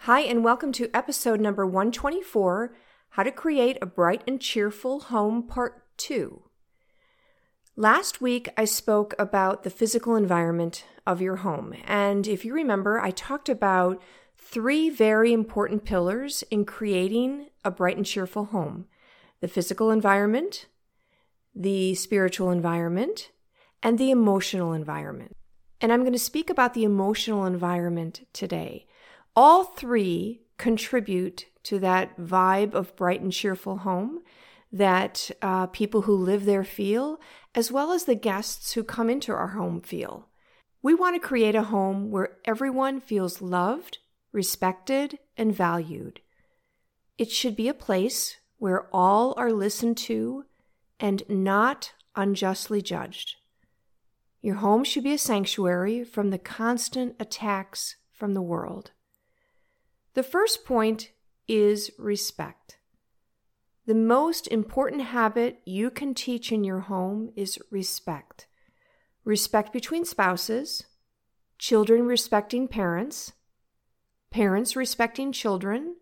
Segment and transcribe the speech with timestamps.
[0.00, 2.74] Hi, and welcome to episode number 124
[3.10, 6.42] How to Create a Bright and Cheerful Home, Part 2.
[7.76, 11.74] Last week, I spoke about the physical environment of your home.
[11.86, 14.02] And if you remember, I talked about
[14.36, 18.86] three very important pillars in creating a bright and cheerful home
[19.40, 20.66] the physical environment,
[21.54, 23.30] the spiritual environment,
[23.82, 25.36] and the emotional environment.
[25.80, 28.86] And I'm going to speak about the emotional environment today.
[29.36, 34.20] All three contribute to that vibe of bright and cheerful home
[34.72, 37.20] that uh, people who live there feel,
[37.54, 40.28] as well as the guests who come into our home feel.
[40.82, 43.98] We want to create a home where everyone feels loved,
[44.32, 46.20] respected, and valued.
[47.16, 50.44] It should be a place where all are listened to
[51.00, 53.36] and not unjustly judged.
[54.42, 58.90] Your home should be a sanctuary from the constant attacks from the world.
[60.14, 61.10] The first point
[61.48, 62.78] is respect.
[63.86, 68.46] The most important habit you can teach in your home is respect.
[69.24, 70.84] Respect between spouses,
[71.58, 73.32] children respecting parents,
[74.30, 75.96] parents respecting children,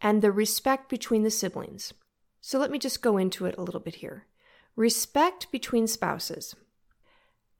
[0.00, 1.94] and the respect between the siblings.
[2.40, 4.26] So let me just go into it a little bit here.
[4.76, 6.54] Respect between spouses.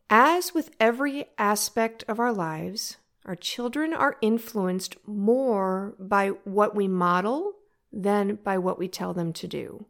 [0.08, 6.88] As with every aspect of our lives, our children are influenced more by what we
[6.88, 7.52] model
[7.92, 9.86] than by what we tell them to do.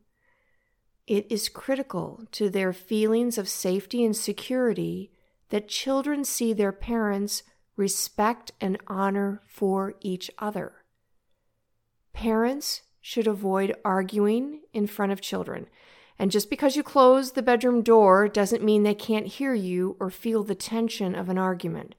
[1.07, 5.11] It is critical to their feelings of safety and security
[5.51, 7.43] that children see their parents
[7.77, 10.73] respect and honor for each other.
[12.13, 15.67] Parents should avoid arguing in front of children.
[16.19, 20.11] And just because you close the bedroom door doesn't mean they can't hear you or
[20.11, 21.95] feel the tension of an argument.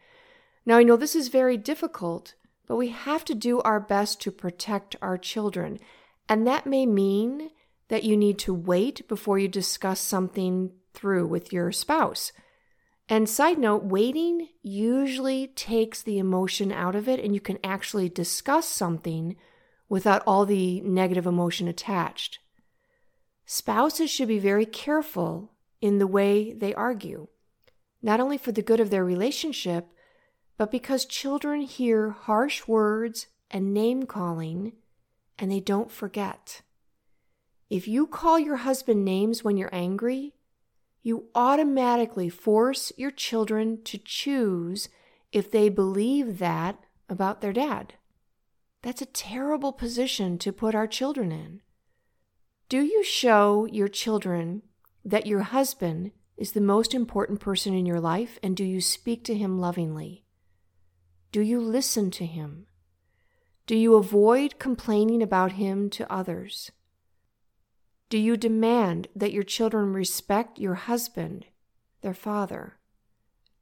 [0.66, 2.36] Now, I know this is very difficult,
[2.68, 5.80] but we have to do our best to protect our children.
[6.30, 7.50] And that may mean
[7.88, 12.32] that you need to wait before you discuss something through with your spouse.
[13.10, 18.08] And side note, waiting usually takes the emotion out of it, and you can actually
[18.08, 19.36] discuss something
[19.90, 22.40] without all the negative emotion attached.
[23.46, 25.52] Spouses should be very careful
[25.82, 27.28] in the way they argue,
[28.02, 29.88] not only for the good of their relationship,
[30.62, 34.74] but because children hear harsh words and name calling
[35.40, 36.62] and they don't forget.
[37.68, 40.36] If you call your husband names when you're angry,
[41.02, 44.88] you automatically force your children to choose
[45.32, 46.78] if they believe that
[47.10, 47.96] about their dad.
[48.84, 51.62] That's a terrible position to put our children in.
[52.70, 54.62] Do you show your children
[55.04, 59.24] that your husband is the most important person in your life and do you speak
[59.24, 60.24] to him lovingly?
[61.32, 62.68] Do you listen to him?
[63.66, 66.72] Do you avoid complaining about him to others?
[68.10, 71.46] Do you demand that your children respect your husband,
[72.02, 72.78] their father?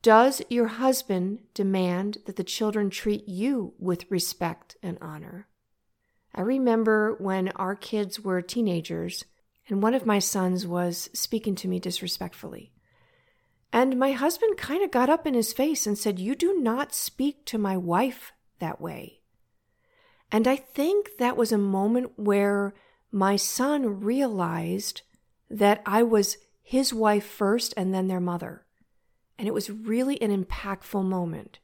[0.01, 5.47] Does your husband demand that the children treat you with respect and honor?
[6.33, 9.25] I remember when our kids were teenagers
[9.67, 12.71] and one of my sons was speaking to me disrespectfully.
[13.71, 16.93] And my husband kind of got up in his face and said, You do not
[16.93, 19.21] speak to my wife that way.
[20.31, 22.73] And I think that was a moment where
[23.11, 25.01] my son realized
[25.49, 28.65] that I was his wife first and then their mother.
[29.37, 31.59] And it was really an impactful moment.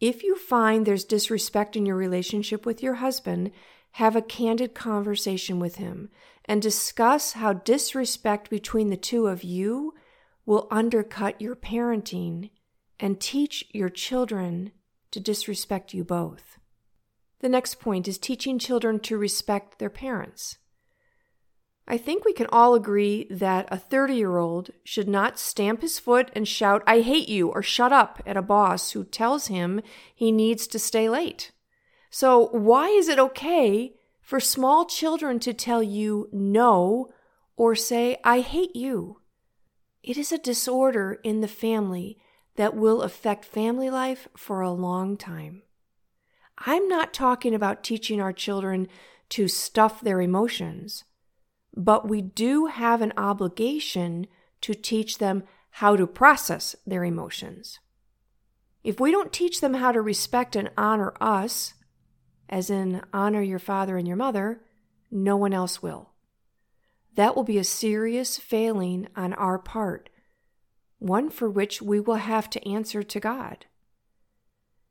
[0.00, 3.50] If you find there's disrespect in your relationship with your husband,
[3.92, 6.10] have a candid conversation with him
[6.44, 9.94] and discuss how disrespect between the two of you
[10.48, 12.48] will undercut your parenting
[12.98, 14.72] and teach your children
[15.10, 16.56] to disrespect you both.
[17.40, 20.56] The next point is teaching children to respect their parents.
[21.86, 25.98] I think we can all agree that a 30 year old should not stamp his
[25.98, 29.82] foot and shout, I hate you, or shut up at a boss who tells him
[30.14, 31.52] he needs to stay late.
[32.08, 37.12] So, why is it okay for small children to tell you no
[37.54, 39.18] or say, I hate you?
[40.02, 42.18] It is a disorder in the family
[42.56, 45.62] that will affect family life for a long time.
[46.58, 48.88] I'm not talking about teaching our children
[49.30, 51.04] to stuff their emotions,
[51.76, 54.26] but we do have an obligation
[54.62, 57.78] to teach them how to process their emotions.
[58.82, 61.74] If we don't teach them how to respect and honor us,
[62.48, 64.62] as in honor your father and your mother,
[65.10, 66.10] no one else will.
[67.14, 70.08] That will be a serious failing on our part,
[70.98, 73.66] one for which we will have to answer to God.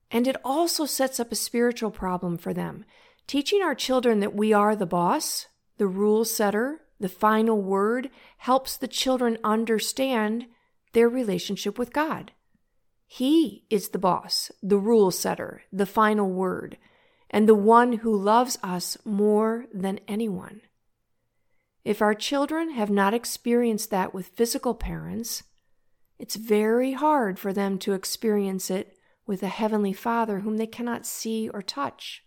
[0.09, 2.85] And it also sets up a spiritual problem for them.
[3.27, 5.47] Teaching our children that we are the boss,
[5.77, 10.47] the rule setter, the final word helps the children understand
[10.93, 12.31] their relationship with God.
[13.05, 16.77] He is the boss, the rule setter, the final word,
[17.29, 20.61] and the one who loves us more than anyone.
[21.87, 25.43] If our children have not experienced that with physical parents,
[26.19, 31.05] it's very hard for them to experience it with a Heavenly Father whom they cannot
[31.05, 32.25] see or touch.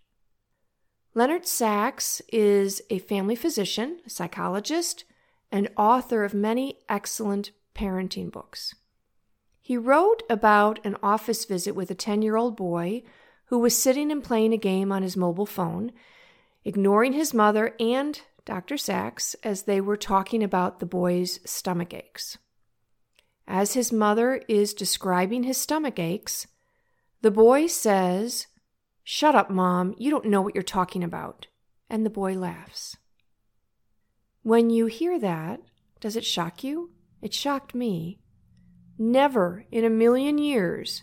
[1.12, 5.04] Leonard Sax is a family physician, a psychologist,
[5.52, 8.74] and author of many excellent parenting books.
[9.60, 13.02] He wrote about an office visit with a 10 year old boy
[13.48, 15.92] who was sitting and playing a game on his mobile phone,
[16.64, 18.76] ignoring his mother and Dr.
[18.76, 22.38] Sax as they were talking about the boy's stomach aches.
[23.46, 26.46] As his mother is describing his stomach aches,
[27.22, 28.46] the boy says,
[29.02, 31.48] Shut up, Mom, you don't know what you're talking about.
[31.88, 32.96] And the boy laughs.
[34.42, 35.60] When you hear that,
[36.00, 36.92] does it shock you?
[37.20, 38.20] It shocked me.
[38.98, 41.02] Never in a million years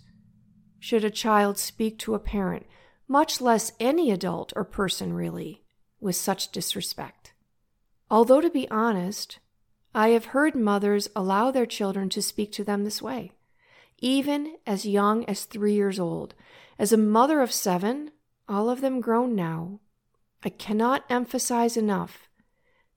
[0.79, 2.65] should a child speak to a parent,
[3.07, 5.63] much less any adult or person really,
[5.99, 7.16] with such disrespect.
[8.09, 9.39] Although, to be honest,
[9.93, 13.31] I have heard mothers allow their children to speak to them this way,
[13.99, 16.33] even as young as three years old.
[16.79, 18.11] As a mother of seven,
[18.47, 19.79] all of them grown now,
[20.43, 22.29] I cannot emphasize enough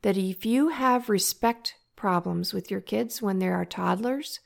[0.02, 4.40] that if you have respect problems with your kids when they are toddlers,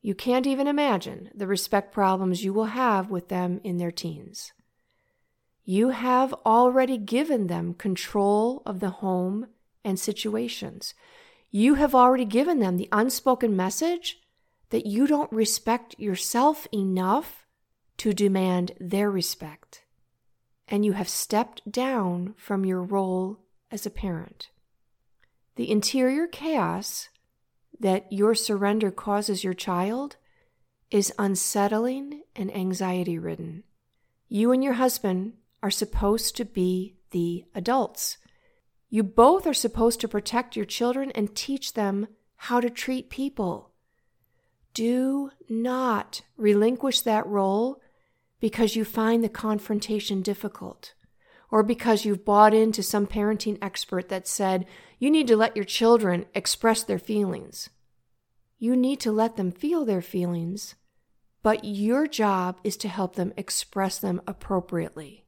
[0.00, 4.52] you can't even imagine the respect problems you will have with them in their teens.
[5.64, 9.48] You have already given them control of the home
[9.86, 10.92] and situations.
[11.50, 14.18] You have already given them the unspoken message
[14.70, 17.46] that you don't respect yourself enough
[17.98, 19.84] to demand their respect.
[20.68, 23.38] And you have stepped down from your role
[23.70, 24.48] as a parent.
[25.54, 27.08] The interior chaos
[27.78, 30.16] that your surrender causes your child
[30.90, 33.62] is unsettling and anxiety ridden.
[34.28, 38.18] You and your husband are supposed to be the adults.
[38.88, 43.72] You both are supposed to protect your children and teach them how to treat people.
[44.74, 47.80] Do not relinquish that role
[48.40, 50.94] because you find the confrontation difficult
[51.50, 54.66] or because you've bought into some parenting expert that said
[54.98, 57.70] you need to let your children express their feelings.
[58.58, 60.74] You need to let them feel their feelings,
[61.42, 65.25] but your job is to help them express them appropriately.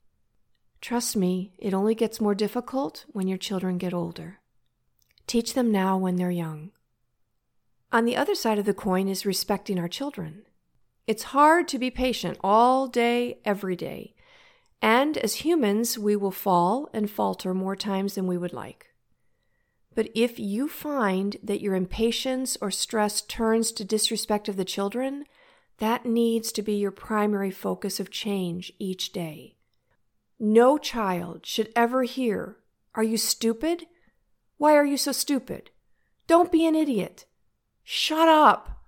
[0.80, 4.40] Trust me, it only gets more difficult when your children get older.
[5.26, 6.70] Teach them now when they're young.
[7.90, 10.42] On the other side of the coin is respecting our children.
[11.06, 14.14] It's hard to be patient all day, every day.
[14.80, 18.88] And as humans, we will fall and falter more times than we would like.
[19.94, 25.24] But if you find that your impatience or stress turns to disrespect of the children,
[25.78, 29.56] that needs to be your primary focus of change each day.
[30.38, 32.58] No child should ever hear,
[32.94, 33.86] Are you stupid?
[34.56, 35.70] Why are you so stupid?
[36.26, 37.26] Don't be an idiot.
[37.82, 38.84] Shut up.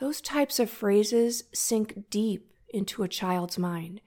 [0.00, 4.00] Those types of phrases sink deep into a child's mind.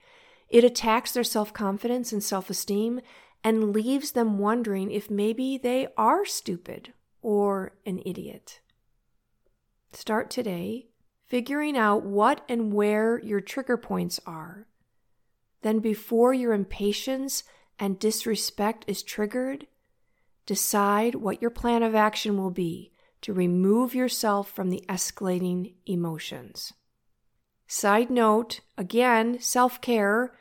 [0.49, 3.01] It attacks their self confidence and self esteem
[3.43, 8.59] and leaves them wondering if maybe they are stupid or an idiot.
[9.93, 10.87] Start today
[11.25, 14.67] figuring out what and where your trigger points are.
[15.65, 17.43] Then, before your impatience
[17.79, 19.65] and disrespect is triggered,
[20.45, 22.91] decide what your plan of action will be
[23.21, 26.71] to remove yourself from the escalating emotions.
[27.65, 30.37] Side note again, self care.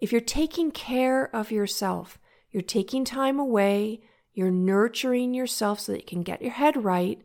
[0.00, 2.18] If you're taking care of yourself,
[2.50, 4.00] you're taking time away,
[4.32, 7.20] you're nurturing yourself so that you can get your head right.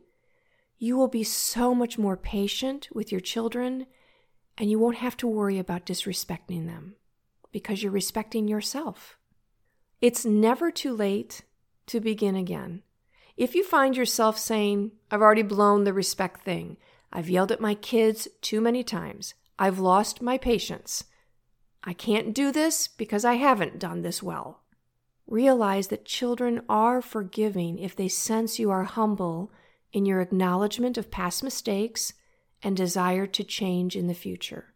[0.76, 3.86] You will be so much more patient with your children,
[4.58, 6.96] and you won't have to worry about disrespecting them
[7.52, 9.16] because you're respecting yourself.
[10.00, 11.42] It's never too late
[11.86, 12.82] to begin again.
[13.36, 16.76] If you find yourself saying, I've already blown the respect thing,
[17.12, 21.04] I've yelled at my kids too many times, I've lost my patience,
[21.84, 24.62] I can't do this because I haven't done this well.
[25.26, 29.52] Realize that children are forgiving if they sense you are humble
[29.92, 32.12] in your acknowledgement of past mistakes
[32.62, 34.71] and desire to change in the future.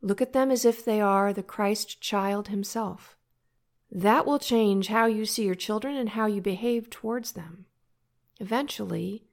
[0.00, 3.16] Look at them as if they are the Christ child himself.
[3.90, 7.66] That will change how you see your children and how you behave towards them.
[8.40, 9.24] Eventually,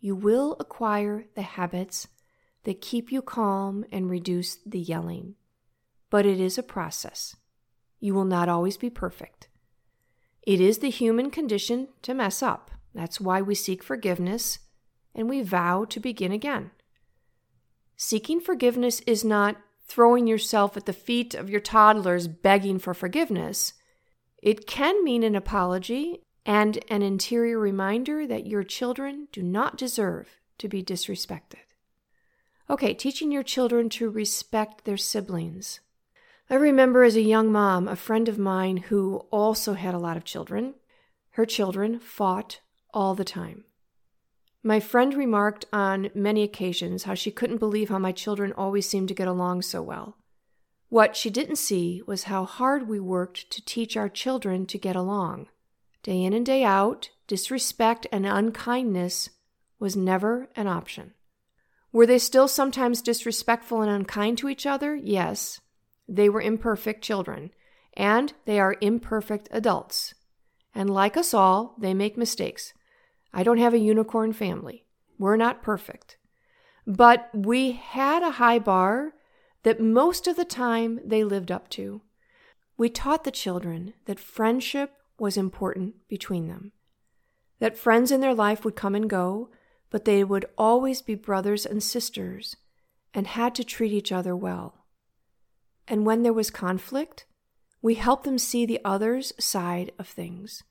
[0.00, 2.08] you will acquire the habits
[2.64, 5.34] that keep you calm and reduce the yelling.
[6.10, 7.36] But it is a process.
[8.00, 9.48] You will not always be perfect.
[10.42, 12.70] It is the human condition to mess up.
[12.94, 14.60] That's why we seek forgiveness
[15.14, 16.70] and we vow to begin again.
[17.96, 23.74] Seeking forgiveness is not throwing yourself at the feet of your toddlers begging for forgiveness.
[24.42, 30.28] It can mean an apology and an interior reminder that your children do not deserve
[30.58, 31.64] to be disrespected.
[32.68, 35.80] Okay, teaching your children to respect their siblings.
[36.48, 40.16] I remember as a young mom, a friend of mine who also had a lot
[40.16, 40.74] of children,
[41.30, 42.60] her children fought
[42.94, 43.64] all the time.
[44.66, 49.06] My friend remarked on many occasions how she couldn't believe how my children always seemed
[49.06, 50.16] to get along so well.
[50.88, 54.96] What she didn't see was how hard we worked to teach our children to get
[54.96, 55.46] along.
[56.02, 59.30] Day in and day out, disrespect and unkindness
[59.78, 61.14] was never an option.
[61.92, 64.96] Were they still sometimes disrespectful and unkind to each other?
[64.96, 65.60] Yes.
[66.08, 67.52] They were imperfect children,
[67.94, 70.14] and they are imperfect adults.
[70.74, 72.72] And like us all, they make mistakes.
[73.36, 74.86] I don't have a unicorn family.
[75.18, 76.16] We're not perfect.
[76.86, 79.12] But we had a high bar
[79.62, 82.00] that most of the time they lived up to.
[82.78, 86.72] We taught the children that friendship was important between them,
[87.58, 89.50] that friends in their life would come and go,
[89.90, 92.56] but they would always be brothers and sisters
[93.12, 94.86] and had to treat each other well.
[95.86, 97.26] And when there was conflict,
[97.82, 100.62] we helped them see the other's side of things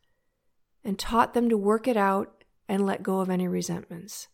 [0.83, 2.35] and taught them to work it out
[2.67, 4.27] and let go of any resentments.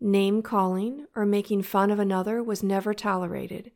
[0.00, 3.70] Name calling or making fun of another was never tolerated,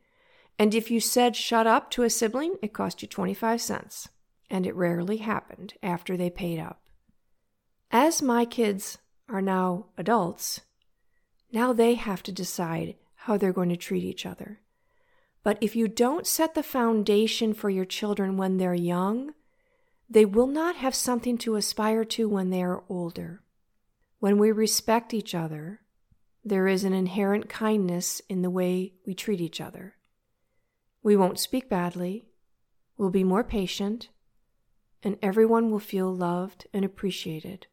[0.59, 4.09] and if you said shut up to a sibling, it cost you 25 cents,
[4.49, 6.81] and it rarely happened after they paid up.
[7.91, 8.97] As my kids
[9.29, 10.61] are now adults,
[11.51, 14.59] now they have to decide how they're going to treat each other.
[15.43, 19.33] But if you don't set the foundation for your children when they're young,
[20.09, 23.41] they will not have something to aspire to when they are older.
[24.19, 25.81] When we respect each other,
[26.43, 29.95] there is an inherent kindness in the way we treat each other.
[31.03, 32.29] We won't speak badly,
[32.97, 34.09] we'll be more patient,
[35.03, 37.67] and everyone will feel loved and appreciated.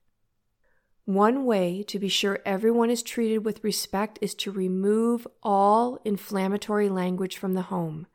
[1.05, 6.89] One way to be sure everyone is treated with respect is to remove all inflammatory
[6.89, 8.07] language from the home.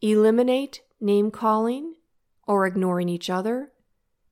[0.00, 1.95] Eliminate name calling
[2.46, 3.72] or ignoring each other,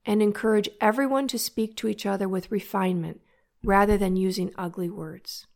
[0.06, 3.21] and encourage everyone to speak to each other with refinement
[3.62, 5.47] rather than using ugly words.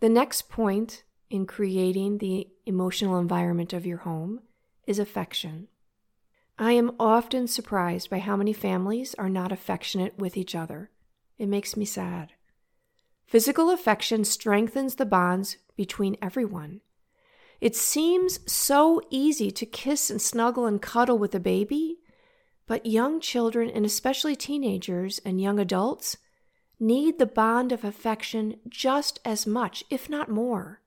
[0.00, 4.40] The next point in creating the emotional environment of your home
[4.86, 5.68] is affection.
[6.58, 10.90] I am often surprised by how many families are not affectionate with each other.
[11.38, 12.32] It makes me sad.
[13.26, 16.82] Physical affection strengthens the bonds between everyone.
[17.62, 22.00] It seems so easy to kiss and snuggle and cuddle with a baby,
[22.66, 26.16] but young children, and especially teenagers and young adults,
[26.80, 30.80] need the bond of affection just as much, if not more.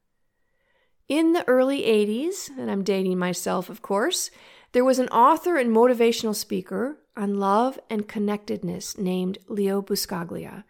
[1.08, 4.30] In the early 80s, and I'm dating myself, of course,
[4.74, 10.66] there was an author and motivational speaker on love and connectedness named Leo Buscaglia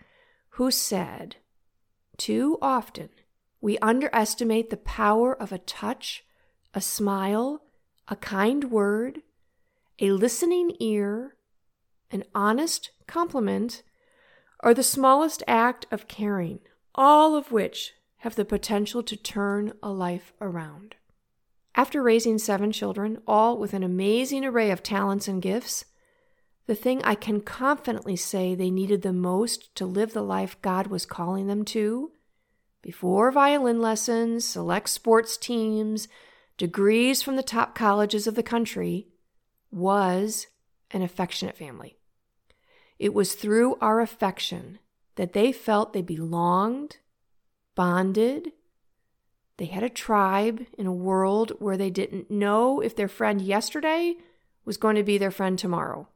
[0.50, 1.38] who said,
[2.16, 3.10] Too often
[3.66, 6.24] we underestimate the power of a touch,
[6.76, 7.64] a smile,
[8.08, 9.24] a kind word,
[9.98, 11.36] a listening ear,
[12.12, 13.82] an honest compliment,
[14.64, 16.60] or the smallest act of caring,
[16.94, 20.94] all of which have the potential to turn a life around.
[21.74, 25.86] After raising seven children, all with an amazing array of talents and gifts,
[26.68, 30.86] the thing I can confidently say they needed the most to live the life God
[30.86, 32.12] was calling them to,
[32.86, 36.08] before violin lessons, select sports teams,
[36.56, 39.08] degrees from the top colleges of the country,
[39.72, 40.46] was
[40.92, 41.98] an affectionate family.
[43.00, 44.78] It was through our affection
[45.16, 46.98] that they felt they belonged,
[47.74, 48.52] bonded,
[49.58, 54.14] they had a tribe in a world where they didn't know if their friend yesterday
[54.64, 56.08] was going to be their friend tomorrow.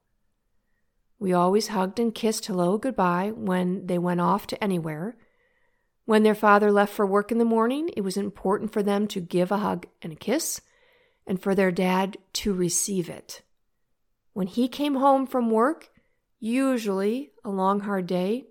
[1.18, 5.18] We always hugged and kissed hello goodbye when they went off to anywhere.
[6.10, 9.22] When their father left for work in the morning, it was important for them to
[9.22, 10.60] give a hug and a kiss,
[11.28, 13.44] and for their dad to receive it.
[14.34, 15.92] When he came home from work,
[16.40, 18.46] usually a long, hard day,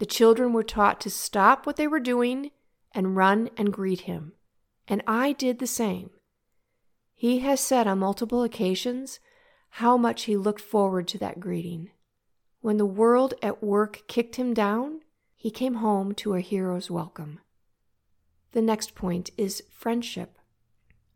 [0.00, 2.50] the children were taught to stop what they were doing
[2.90, 4.32] and run and greet him.
[4.88, 6.10] And I did the same.
[7.14, 9.20] He has said on multiple occasions
[9.68, 11.90] how much he looked forward to that greeting.
[12.60, 15.02] When the world at work kicked him down,
[15.42, 17.40] he came home to a hero's welcome.
[18.52, 20.38] The next point is friendship.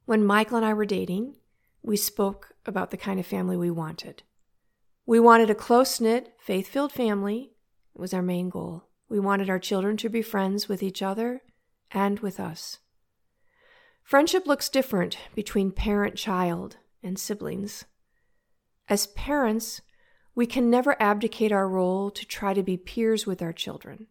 [0.05, 1.37] When Michael and I were dating,
[1.81, 4.25] we spoke about the kind of family we wanted.
[5.07, 7.53] We wanted a close knit, faith filled family.
[7.95, 8.89] It was our main goal.
[9.09, 11.43] We wanted our children to be friends with each other
[11.93, 12.79] and with us.
[14.03, 17.85] Friendship looks different between parent child and siblings.
[18.89, 19.83] As parents,
[20.35, 24.09] we can never abdicate our role to try to be peers with our children.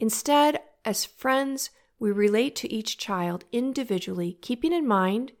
[0.00, 5.32] Instead, as friends, we relate to each child individually, keeping in mind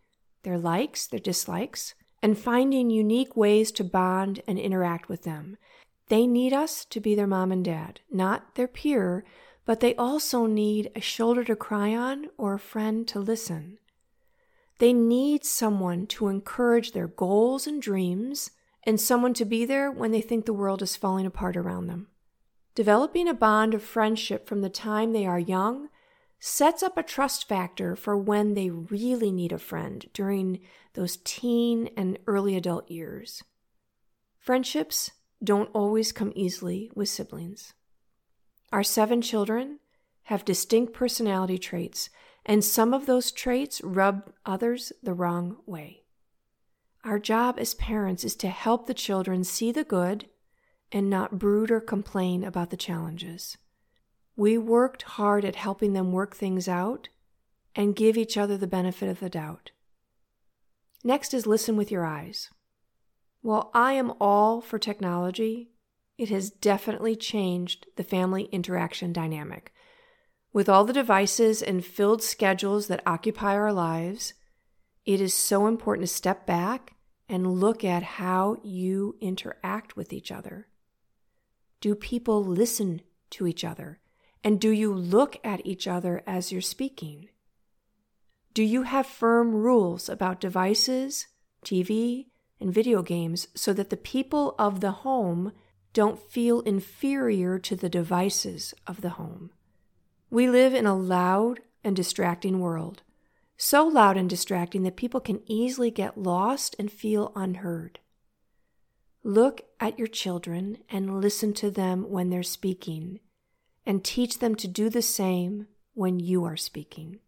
[0.42, 5.56] their likes, their dislikes, and finding unique ways to bond and interact with them.
[6.08, 9.24] They need us to be their mom and dad, not their peer,
[9.64, 13.78] but they also need a shoulder to cry on or a friend to listen.
[14.78, 18.50] They need someone to encourage their goals and dreams
[18.84, 22.08] and someone to be there when they think the world is falling apart around them.
[22.74, 25.88] Developing a bond of friendship from the time they are young
[26.40, 30.60] sets up a trust factor for when they really need a friend during
[30.94, 33.42] those teen and early adult years.
[34.38, 35.10] Friendships
[35.44, 37.74] don't always come easily with siblings.
[38.72, 39.78] Our seven children
[40.24, 42.08] have distinct personality traits,
[42.46, 46.02] and some of those traits rub others the wrong way.
[47.04, 50.26] Our job as parents is to help the children see the good
[50.92, 53.56] and not brood or complain about the challenges.
[54.36, 57.08] We worked hard at helping them work things out
[57.74, 59.70] and give each other the benefit of the doubt.
[61.02, 62.50] Next is listen with your eyes.
[63.40, 65.70] While I am all for technology,
[66.16, 69.72] it has definitely changed the family interaction dynamic.
[70.52, 74.34] With all the devices and filled schedules that occupy our lives,
[75.04, 76.94] it is so important to step back
[77.28, 80.68] and look at how you interact with each other.
[81.82, 84.00] Do people listen to each other?
[84.42, 87.28] And do you look at each other as you're speaking?
[88.54, 91.26] Do you have firm rules about devices,
[91.62, 92.28] TV,
[92.62, 95.52] and video games so that the people of the home
[95.92, 99.50] don't feel inferior to the devices of the home.
[100.30, 103.02] We live in a loud and distracting world,
[103.56, 107.98] so loud and distracting that people can easily get lost and feel unheard.
[109.24, 113.20] Look at your children and listen to them when they're speaking,
[113.86, 117.20] and teach them to do the same when you are speaking.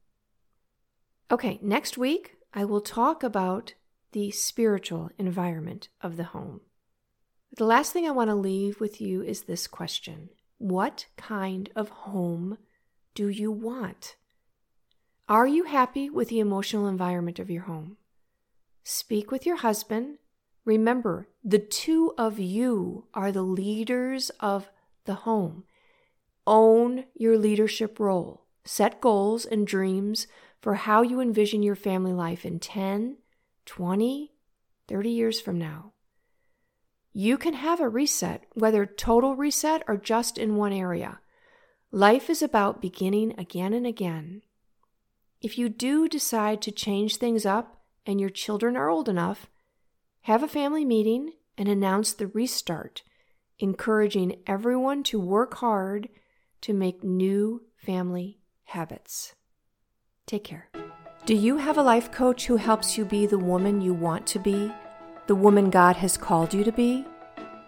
[1.30, 3.74] Okay, next week I will talk about
[4.12, 6.60] the spiritual environment of the home.
[7.56, 11.88] The last thing I want to leave with you is this question What kind of
[11.88, 12.58] home
[13.14, 14.16] do you want?
[15.28, 17.96] Are you happy with the emotional environment of your home?
[18.82, 20.18] Speak with your husband.
[20.64, 24.70] Remember, the two of you are the leaders of
[25.04, 25.64] the home.
[26.46, 28.46] Own your leadership role.
[28.64, 30.26] Set goals and dreams
[30.60, 33.18] for how you envision your family life in 10,
[33.66, 34.32] 20,
[34.88, 35.94] 30 years from now
[37.16, 41.20] you can have a reset, whether total reset or just in one area.
[41.92, 44.42] Life is about beginning again and again.
[45.40, 49.48] If you do decide to change things up and your children are old enough,
[50.24, 53.02] have a family meeting and announce the restart,
[53.58, 56.10] encouraging everyone to work hard
[56.60, 59.34] to make new family habits.
[60.26, 60.68] Take care.
[61.24, 64.38] Do you have a life coach who helps you be the woman you want to
[64.38, 64.70] be?
[65.26, 67.04] the woman God has called you to be?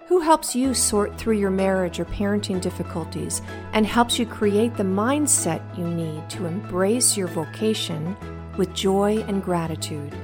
[0.09, 3.43] Who helps you sort through your marriage or parenting difficulties
[3.73, 8.17] and helps you create the mindset you need to embrace your vocation
[8.57, 10.15] with joy and gratitude?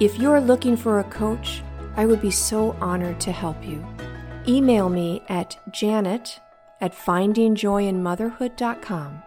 [0.00, 1.62] If you're looking for a coach,
[1.94, 3.86] I would be so honored to help you.
[4.48, 6.40] Email me at janet
[6.80, 9.22] at findingjoyinmotherhood.com